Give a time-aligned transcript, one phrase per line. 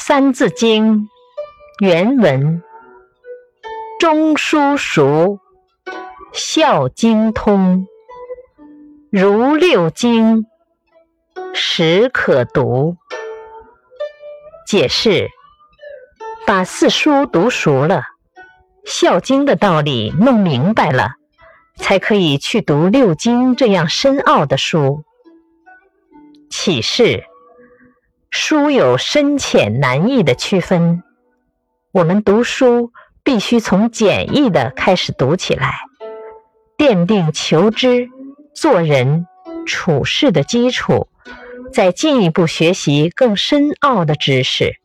[0.02, 1.02] 《三字经》
[1.78, 2.62] 原文：
[3.98, 5.40] 中书熟，
[6.32, 7.86] 孝经通，
[9.10, 10.46] 如六经，
[11.52, 12.96] 始可读。
[14.66, 15.28] 解释：
[16.46, 18.02] 把四书读熟了，
[18.86, 21.10] 孝经的道理弄明白了，
[21.76, 25.04] 才可以去读六经这样深奥的书。
[26.48, 27.24] 启示。
[28.42, 31.02] 书有深浅难易的区分，
[31.92, 32.90] 我们读书
[33.22, 35.74] 必须从简易的开始读起来，
[36.78, 38.08] 奠定求知、
[38.54, 39.26] 做人
[39.66, 41.08] 处事的基础，
[41.70, 44.79] 再进一步学习更深奥的知识。